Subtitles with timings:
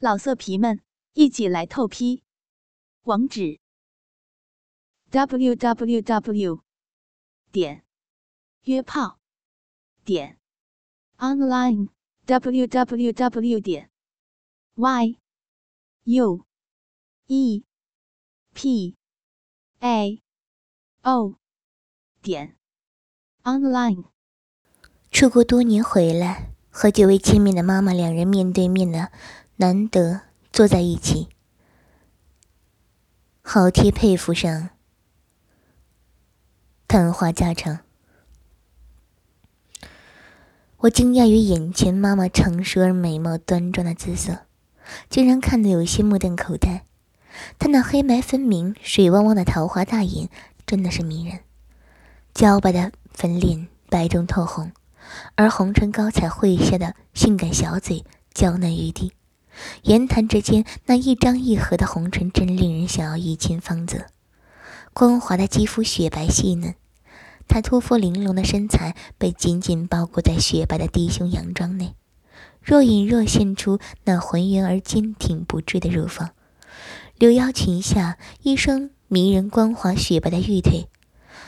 [0.00, 0.80] 老色皮们，
[1.14, 2.22] 一起来透批！
[3.02, 3.58] 网址
[5.10, 6.62] ：w w w
[7.50, 7.82] 点
[8.62, 9.18] 约炮
[10.04, 10.38] 点
[11.16, 11.88] online
[12.26, 13.90] w w w 点
[14.76, 15.18] y
[16.04, 16.46] u
[17.26, 17.64] e
[18.54, 18.96] p
[19.80, 20.22] a
[21.02, 21.34] o
[22.22, 22.56] 点
[23.42, 24.04] online。
[25.10, 29.10] 出国多年回来，和久未见面的妈妈两人面对面的。
[29.60, 30.20] 难得
[30.52, 31.30] 坐在一起，
[33.42, 34.70] 好贴佩服上
[36.86, 37.80] 谈话家常。
[40.76, 44.46] 我惊讶于眼前妈妈成熟而美貌端庄的姿色，
[45.10, 46.84] 竟然看得有些目瞪口呆。
[47.58, 50.28] 她那黑白分明、水汪汪的桃花大眼
[50.66, 51.40] 真的是迷人，
[52.32, 54.70] 娇白的粉脸白中透红，
[55.34, 59.12] 而红唇高彩绘下的性感小嘴娇嫩欲滴。
[59.82, 64.06] 言谈之间，那一张一合的红唇真令人想要一亲芳泽。
[64.92, 66.74] 光滑的肌肤雪白细嫩，
[67.46, 71.94] 她突出玲珑的身材被紧紧包裹在雪白的低胸洋装内，
[72.62, 76.30] 若隐若现出那浑圆而坚挺不坠的乳房。
[77.16, 80.88] 柳腰裙下，一双迷人光滑雪白的玉腿，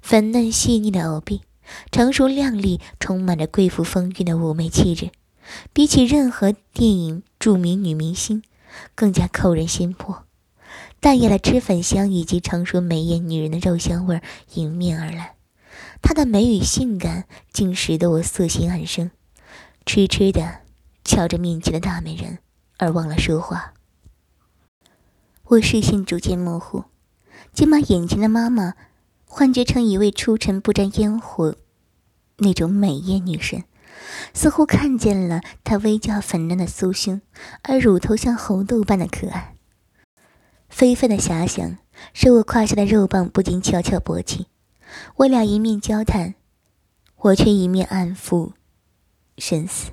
[0.00, 1.42] 粉嫩细腻的藕臂，
[1.90, 5.10] 成熟靓丽，充满着贵妇风韵的妩媚气质。
[5.72, 8.42] 比起任何电影著名女明星，
[8.94, 10.24] 更加扣人心魄。
[11.00, 14.22] 淡雅的脂粉香以及成熟美艳女人的肉香味
[14.54, 15.34] 迎面而来，
[16.00, 19.10] 她的美与性感竟使得我色心暗生，
[19.84, 20.60] 痴痴的
[21.04, 22.38] 瞧着面前的大美人，
[22.78, 23.74] 而忘了说话。
[25.46, 26.84] 我视线逐渐模糊，
[27.52, 28.74] 竟把眼前的妈妈
[29.26, 31.56] 幻觉成一位出尘不沾烟火
[32.38, 33.64] 那种美艳女神。
[34.34, 37.20] 似乎看见了她微娇粉嫩的酥胸，
[37.62, 39.54] 而乳头像红豆般的可爱。
[40.68, 41.76] 非分的遐想
[42.14, 44.46] 使我胯下的肉棒不禁悄悄勃起。
[45.16, 46.34] 我俩一面交谈，
[47.16, 48.54] 我却一面暗腹
[49.38, 49.92] 深思，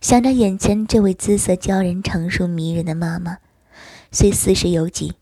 [0.00, 3.38] 想着眼前这位姿色娇人、成熟迷人的妈妈，
[4.10, 5.14] 虽四十有几，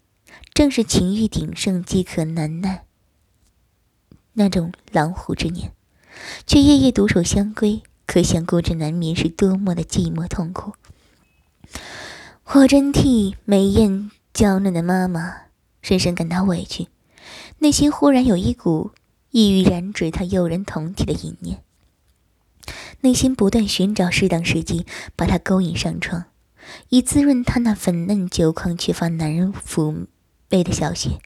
[0.53, 2.84] 正是情欲鼎盛、饥渴难耐
[4.34, 5.72] 那种狼虎之年，
[6.47, 7.82] 却夜夜独守香闺。
[8.06, 10.75] 可想孤枕难眠是多么的寂寞痛苦。
[12.53, 15.34] 我真替美艳娇嫩的妈妈
[15.81, 16.88] 深深感到委屈，
[17.59, 18.92] 内心忽然有一股
[19.31, 21.62] 意欲染指她诱人酮体的淫念，
[23.00, 24.86] 内心不断寻找适当时机
[25.16, 26.26] 把她勾引上床，
[26.91, 30.06] 以滋润她那粉嫩久旷缺乏男人抚
[30.50, 31.19] 慰的小穴。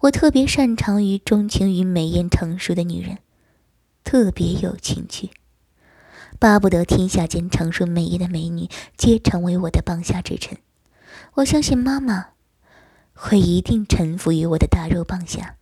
[0.00, 3.18] 我特别擅长于钟情于美艳成熟的女人，
[4.04, 5.30] 特别有情趣。
[6.40, 10.56] 巴不得天下间成熟美丽的美女皆成为我的棒下之臣。
[11.34, 12.28] 我相信妈妈
[13.12, 15.56] 会一定臣服于我的大肉棒下。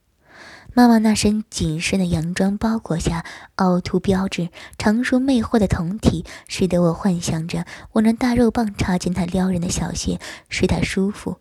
[0.72, 3.24] 妈妈那身紧身的洋装包裹下
[3.56, 11.38] 凹凸标致、成熟魅惑的酮体，使得我幻想着我那大肉棒插进她撩人的小穴，使她舒服，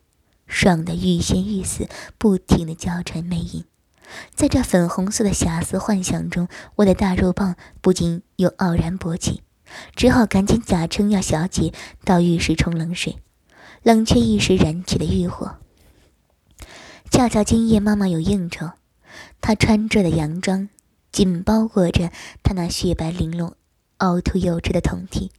[0.48, 1.88] 爽得欲仙欲死，
[2.18, 3.64] 不停的娇喘媚吟。
[4.34, 9.42] 在这粉红色的遐思幻想中，我的大肉棒不禁又傲然勃起，
[9.96, 11.74] 只好赶紧假称要小姐
[12.04, 13.18] 到浴室冲冷水，
[13.84, 15.58] 冷却一时燃起的欲火。
[17.10, 18.72] 恰巧今夜妈妈有应酬，
[19.42, 20.70] 她穿着的洋装
[21.12, 22.12] 紧包裹着
[22.44, 23.56] 她那雪白玲珑、
[23.98, 25.32] 凹凸有致的酮体，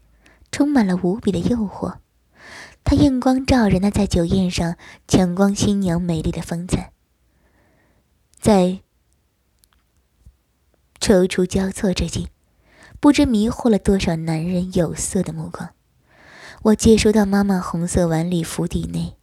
[0.50, 1.96] 充满了无比的诱惑。
[2.84, 6.92] 她映光照人的在酒宴上抢光新娘美丽的风采。
[8.38, 8.80] 在
[11.00, 12.28] 踌躇交错之际，
[13.00, 15.70] 不知迷惑了多少男人有色的目光。
[16.62, 19.16] 我接收到妈妈红色晚礼服底内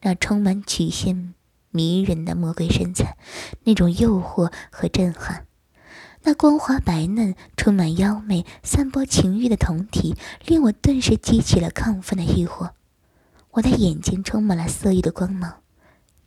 [0.00, 1.34] 那充满曲线、
[1.70, 3.18] 迷人的魔鬼身材，
[3.64, 5.46] 那种诱惑和震撼，
[6.22, 10.16] 那光滑白嫩、充满妖媚、散播情欲的酮体，
[10.46, 12.70] 令我顿时激起了亢奋的欲火。
[13.52, 15.60] 我的眼睛充满了色欲的光芒，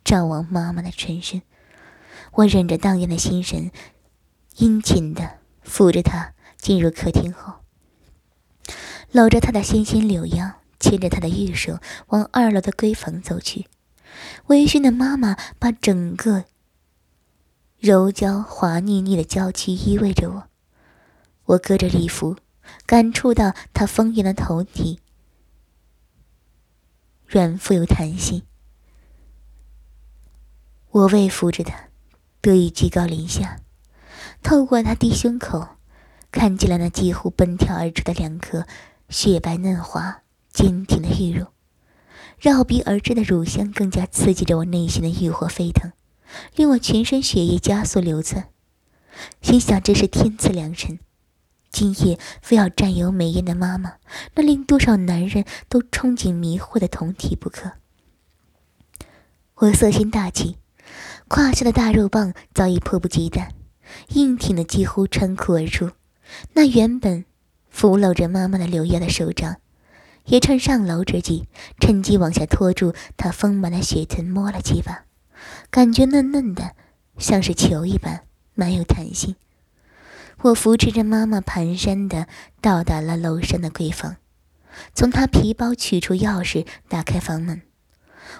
[0.04, 1.42] 照望妈妈的全身。
[2.36, 3.70] 我忍着荡漾的心神，
[4.56, 7.60] 殷勤地扶着她进入客厅后，
[9.10, 11.78] 搂着她的纤纤柳腰，牵着她的玉手
[12.08, 13.66] 往二楼的闺房走去。
[14.48, 16.44] 微醺的妈妈把整个
[17.78, 20.48] 柔娇滑腻腻的娇躯依偎着我，
[21.46, 22.36] 我隔着礼服
[22.84, 25.00] 感触到她丰盈的头体，
[27.26, 28.42] 软富有弹性。
[30.90, 31.86] 我未扶着她。
[32.46, 33.60] 得以居高临下，
[34.42, 35.66] 透过他低胸口，
[36.30, 38.66] 看见了那几乎奔跳而出的两颗
[39.08, 40.22] 雪白嫩滑、
[40.52, 41.46] 坚挺的玉乳。
[42.38, 45.92] 绕鼻而至的乳香更加刺激着我内心的欲火沸腾，
[46.54, 48.50] 令我全身血液加速流窜。
[49.40, 50.98] 心想这是天赐良辰，
[51.70, 53.94] 今夜非要占有美艳的妈妈，
[54.34, 57.72] 那令多少男人都憧憬迷惑的酮体不可。
[59.54, 60.58] 我色心大起，
[61.28, 63.52] 胯下的大肉棒早已迫不及待，
[64.10, 65.90] 硬挺的几乎穿裤而出。
[66.52, 67.24] 那原本
[67.68, 69.56] 扶搂着妈妈的柳腰的手掌，
[70.26, 71.46] 也趁上楼之际，
[71.80, 75.04] 趁机往下拖住她丰满的雪臀，摸了几把，
[75.68, 76.76] 感觉嫩嫩的，
[77.18, 78.22] 像是球一般，
[78.54, 79.34] 蛮有弹性。
[80.42, 82.28] 我扶持着妈妈，蹒跚的
[82.60, 84.16] 到达了楼上的闺房，
[84.94, 87.62] 从她皮包取出钥匙，打开房门。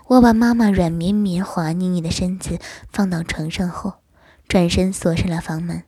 [0.07, 2.59] 我把妈妈软绵绵、滑腻腻的身子
[2.93, 3.95] 放到床上后，
[4.49, 5.85] 转身锁上了房门。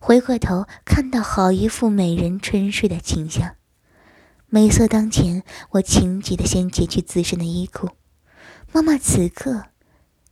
[0.00, 3.56] 回过头，看到好一副美人春睡的景象，
[4.46, 7.90] 美色当前，我情急的先解去自身的衣裤。
[8.72, 9.64] 妈妈此刻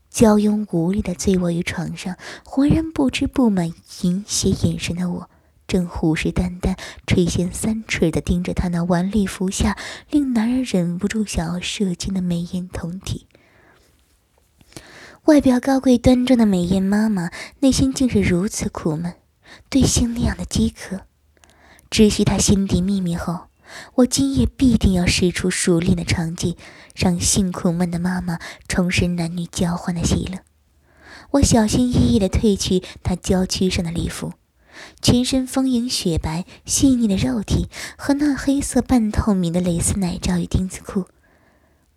[0.08, 3.72] 娇慵无力的醉卧于床上，浑然不知布满
[4.02, 5.30] 淫邪眼神的我。
[5.66, 6.76] 正虎视眈眈、
[7.06, 9.76] 垂涎三尺的盯着他那顽力服下，
[10.10, 13.26] 令男人忍不住想要射精的美艳酮体。
[15.24, 19.14] 外表高贵端庄的美艳妈妈，内心竟是如此苦闷，
[19.68, 21.00] 对性那样的饥渴。
[21.90, 23.48] 知悉她心底秘密后，
[23.96, 26.56] 我今夜必定要使出熟练的长技，
[26.94, 30.38] 让性苦闷的妈妈重拾男女交欢的喜乐。
[31.32, 34.34] 我小心翼翼地褪去她娇躯上的礼服。
[35.00, 41.06] 全身丰盈雪白、细腻的肉体和那黑色半透明的蕾丝奶罩与丁字裤，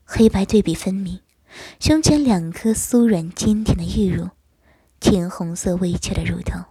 [0.06, 1.20] 黑白对比分明。
[1.80, 4.30] 胸前两颗酥软坚挺的玉乳，
[5.02, 6.66] 浅红色微翘的乳头。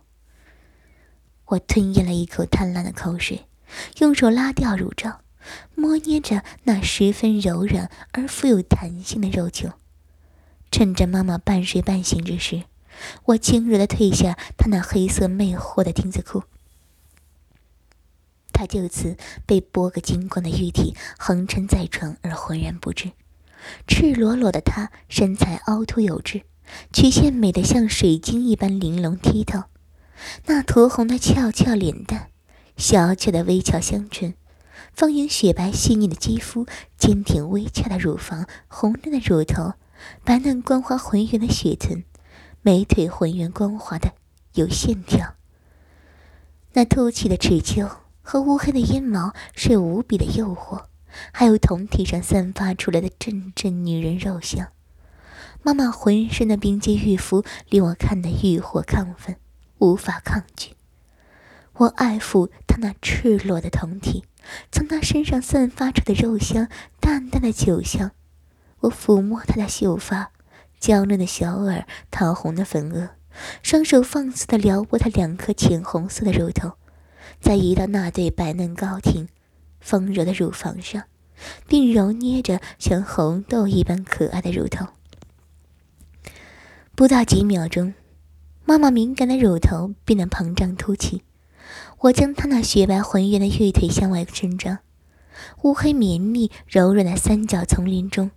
[1.46, 3.46] 我吞咽了一口贪婪的口水，
[3.98, 5.20] 用手拉掉乳罩，
[5.74, 9.70] 摸捏着那十分柔软而富有弹性的肉球。
[10.70, 12.64] 趁着妈妈半睡半醒之时。
[13.24, 16.42] 我轻柔地褪下他那黑色魅惑的丁字裤，
[18.52, 19.16] 他就此
[19.46, 23.12] 被剥个精光的玉体横陈在床而浑然不知。
[23.86, 26.42] 赤裸裸的他，身材凹凸有致，
[26.92, 29.64] 曲线美得像水晶一般玲珑剔透。
[30.46, 32.30] 那酡红的翘翘脸蛋，
[32.76, 34.34] 小巧的微翘香唇，
[34.92, 36.66] 丰盈雪白细腻的肌肤，
[36.96, 39.74] 坚挺微翘的乳房，红润的乳头，
[40.24, 42.04] 白嫩光滑浑圆的雪臀。
[42.68, 44.12] 美腿浑圆光滑的
[44.52, 45.36] 有线条，
[46.74, 47.88] 那凸起的齿丘
[48.20, 50.84] 和乌黑的阴毛是无比的诱惑，
[51.32, 54.68] 还有酮体上散发出来的阵阵女人肉香。
[55.62, 59.36] 妈妈浑身的冰肌玉肤令我看得欲火亢奋，
[59.78, 60.74] 无法抗拒。
[61.76, 64.26] 我爱抚她那赤裸的酮体，
[64.70, 66.68] 从她身上散发出的肉香，
[67.00, 68.10] 淡淡的酒香。
[68.80, 70.32] 我抚摸她的秀发。
[70.78, 73.10] 娇嫩的小耳，桃红的粉额，
[73.62, 76.72] 双手放肆地撩拨她两颗浅红色的乳头，
[77.40, 79.28] 再移到那对白嫩高挺、
[79.80, 81.04] 丰柔的乳房上，
[81.66, 84.86] 并揉捏着像红豆一般可爱的乳头。
[86.94, 87.94] 不到几秒钟，
[88.64, 91.22] 妈妈敏感的乳头变得膨胀凸起，
[91.98, 94.78] 我将她那雪白浑圆的玉腿向外伸张，
[95.62, 98.30] 乌黑绵密柔软的三角丛林中，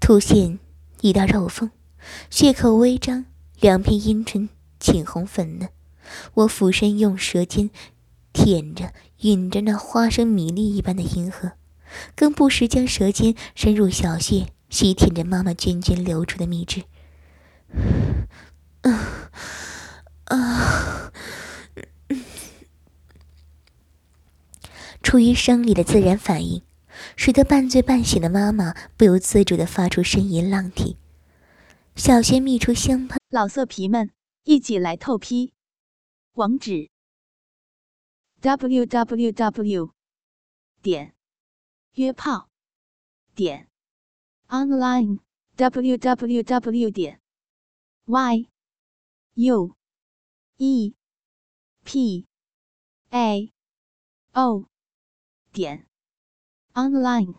[0.00, 0.58] 凸现。
[1.02, 1.70] 一道肉缝，
[2.28, 3.24] 血口微张，
[3.58, 5.68] 两片阴唇浅红粉嫩。
[6.34, 7.70] 我俯身用舌尖
[8.32, 11.52] 舔着、吮着那花生米粒一般的阴核，
[12.14, 16.82] 更不时将舌尖深入小穴，吸舔着妈妈涓涓流出的蜜汁。
[18.82, 19.30] 啊
[20.24, 21.12] 啊！
[25.02, 26.62] 出于生理的自然反应。
[27.16, 30.96] 使得半醉半醒的妈妈不由自主地发出呻吟浪啼，
[31.94, 33.18] 小穴泌出香喷。
[33.28, 34.10] 老色皮们，
[34.44, 35.52] 一起来透批！
[36.32, 36.90] 网址
[38.40, 39.90] ：w w w
[40.80, 41.14] 点
[41.94, 42.48] 约炮
[43.34, 43.68] 点
[44.48, 45.18] online
[45.56, 47.20] w w w 点
[48.06, 48.46] y
[49.34, 49.76] u
[50.56, 50.94] e
[51.84, 52.26] p
[53.10, 53.52] a
[54.32, 54.64] o
[55.52, 55.89] 点。
[56.76, 57.34] Online